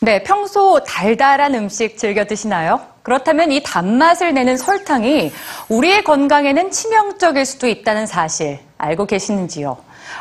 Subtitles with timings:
[0.00, 2.80] 네, 평소 달달한 음식 즐겨 드시나요?
[3.02, 5.32] 그렇다면 이 단맛을 내는 설탕이
[5.68, 9.76] 우리의 건강에는 치명적일 수도 있다는 사실 알고 계시는지요?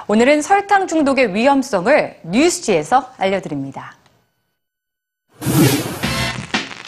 [0.07, 3.95] 오늘은 설탕 중독의 위험성을 뉴스지에서 알려드립니다.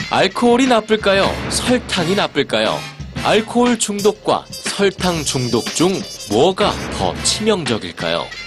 [0.10, 1.30] 알코올이 나쁠까요?
[1.50, 2.76] 설탕이 나쁠까요?
[3.24, 5.92] 알코올 중독과 설탕 중독 중
[6.32, 8.39] 뭐가 더 치명적일까요?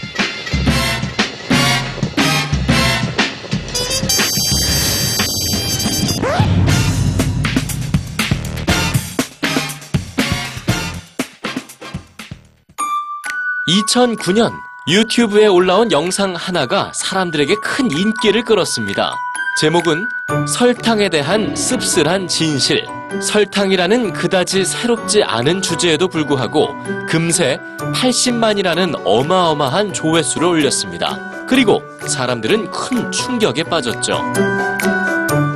[13.72, 14.52] (2009년)
[14.86, 19.14] 유튜브에 올라온 영상 하나가 사람들에게 큰 인기를 끌었습니다.
[19.60, 20.08] 제목은
[20.48, 22.84] 설탕에 대한 씁쓸한 진실.
[23.22, 26.68] 설탕이라는 그다지 새롭지 않은 주제에도 불구하고
[27.08, 31.19] 금세 80만이라는 어마어마한 조회수를 올렸습니다.
[31.47, 34.20] 그리고 사람들은 큰 충격에 빠졌죠.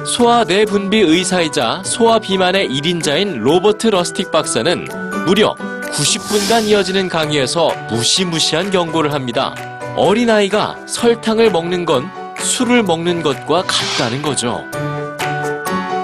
[0.06, 4.86] 소아 내분비 의사이자 소아 비만의 1인자인 로버트 러스틱 박사는
[5.26, 5.56] 무려
[5.97, 9.55] 90분간 이어지는 강의에서 무시무시한 경고를 합니다.
[9.97, 14.62] 어린아이가 설탕을 먹는 건 술을 먹는 것과 같다는 거죠.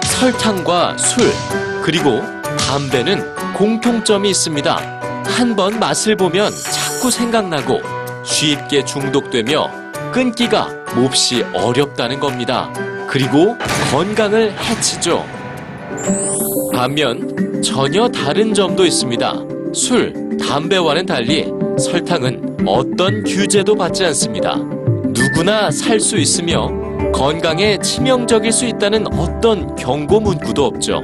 [0.05, 1.31] 설탕과 술,
[1.83, 2.23] 그리고
[2.69, 5.01] 담배는 공통점이 있습니다.
[5.25, 7.81] 한 번 맛을 보면 자꾸 생각나고
[8.25, 9.71] 쉽게 중독되며
[10.13, 12.73] 끊기가 몹시 어렵다는 겁니다.
[13.09, 13.57] 그리고
[13.91, 15.27] 건강을 해치죠.
[16.75, 19.35] 반면 전혀 다른 점도 있습니다.
[19.73, 21.47] 술, 담배와는 달리
[21.79, 24.57] 설탕은 어떤 규제도 받지 않습니다.
[24.57, 26.71] 누구나 살 수 있으며
[27.13, 31.03] 건강에 치명적일 수 있다는 어떤 경고 문구도 없죠.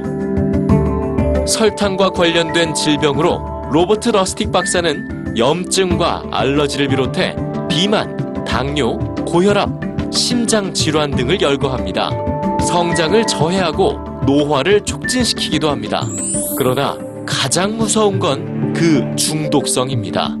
[1.47, 7.35] 설탕과 관련된 질병으로 로버트 러스틱 박사는 염증과 알러지를 비롯해
[7.69, 9.69] 비만, 당뇨, 고혈압,
[10.11, 12.09] 심장 질환 등을 열거합니다.
[12.67, 16.07] 성장을 저해하고 노화를 촉진시키기도 합니다.
[16.57, 16.97] 그러나
[17.29, 20.37] 가장 무서운 건 그 중독성입니다.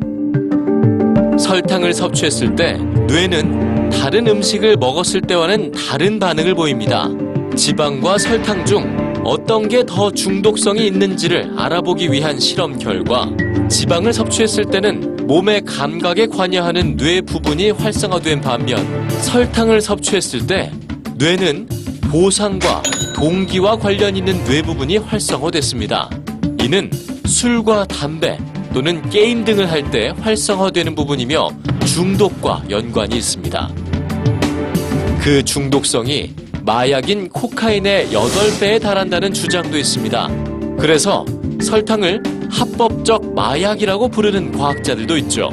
[1.37, 2.73] 설탕을 섭취했을 때
[3.07, 7.09] 뇌는 다른 음식을 먹었을 때와는 다른 반응을 보입니다.
[7.55, 8.95] 지방과 설탕 중
[9.25, 13.27] 어떤 게 더 중독성이 있는지를 알아보기 위한 실험 결과
[13.69, 20.71] 지방을 섭취했을 때는 몸의 감각에 관여하는 뇌 부분이 활성화된 반면 설탕을 섭취했을 때
[21.15, 21.67] 뇌는
[22.11, 22.81] 보상과
[23.15, 26.09] 동기와 관련 있는 뇌 부분이 활성화됐습니다.
[26.61, 26.89] 이는
[27.25, 28.37] 술과 담배
[28.73, 31.49] 또는 게임 등을 할 때 활성화되는 부분이며
[31.85, 33.69] 중독과 연관이 있습니다.
[35.21, 36.33] 그 중독성이
[36.63, 40.29] 마약인 코카인의 8배에 달한다는 주장도 있습니다.
[40.79, 41.25] 그래서
[41.61, 42.21] 설탕을
[42.51, 45.49] 합법적 마약이라고 부르는 과학자들도 있죠.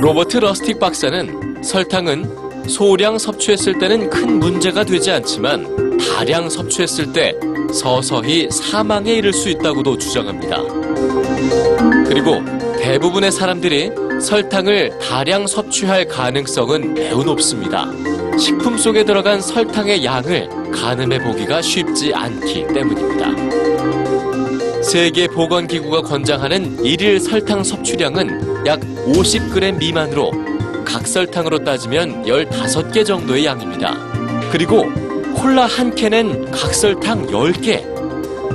[0.00, 7.34] 로버트 러스틱 박사는 설탕은 소량 섭취했을 때는 큰 문제가 되지 않지만 다량 섭취했을 때
[7.76, 10.62] 서서히 사망에 이를 수 있다고도 주장합니다.
[12.06, 12.42] 그리고
[12.80, 17.86] 대부분의 사람들이 설탕을 다량 섭취할 가능성은 매우 높습니다.
[18.38, 24.82] 식품 속에 들어간 설탕의 양을 가늠해 보기가 쉽지 않기 때문입니다.
[24.82, 30.32] 세계보건기구가 권장하는 일일 설탕 섭취량은 약 50g 미만으로
[30.84, 33.94] 각설탕으로 따지면 15개 정도의 양입니다.
[34.50, 35.05] 그리고
[35.36, 37.84] 콜라 한 캔엔 각설탕 10개,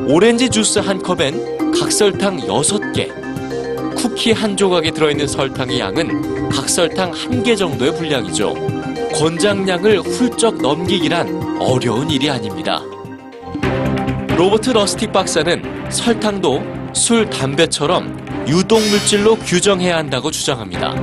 [0.09, 7.55] 오렌지 주스 한 컵엔 각설탕 6개, 쿠키 한 조각에 들어있는 설탕의 양은 각설탕 한 개
[7.55, 8.53] 정도의 분량이죠.
[9.13, 12.81] 권장량을 훌쩍 넘기기란 어려운 일이 아닙니다.
[14.35, 16.63] 로버트 러스티그 박사는 설탕도
[16.93, 20.95] 술, 담배처럼 유독물질로 규정해야 한다고 주장합니다.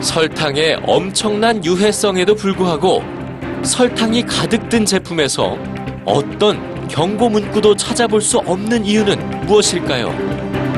[0.00, 3.02] 설탕의 엄청난 유해성에도 불구하고
[3.62, 5.58] 설탕이 가득 든 제품에서
[6.04, 10.08] 어떤 경고 문구도 찾아볼 수 없는 이유는 무엇일까요?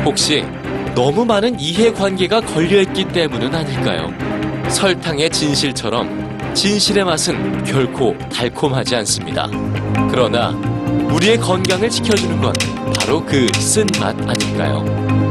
[0.04, 0.44] 혹시
[0.94, 4.12] 너무 많은 이해관계가 걸려있기 때문은 아닐까요?
[4.68, 9.48] 설탕의 진실처럼 진실의 맛은 결코 달콤하지 않습니다.
[10.10, 10.50] 그러나
[11.12, 12.52] 우리의 건강을 지켜주는 건
[12.98, 15.29] 바로 그 쓴맛 아닐까요?